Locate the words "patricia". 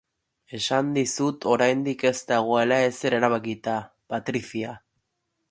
4.15-4.75